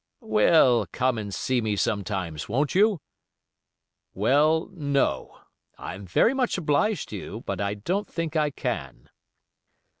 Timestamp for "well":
0.23-0.87, 4.15-4.67